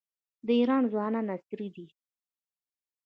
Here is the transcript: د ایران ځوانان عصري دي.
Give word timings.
د 0.45 0.47
ایران 0.59 0.83
ځوانان 0.91 1.25
عصري 1.35 1.67
دي. 1.75 1.87